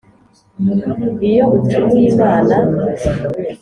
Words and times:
iyo 1.29 1.43
ucumuye 1.57 2.05
imana 2.13 2.55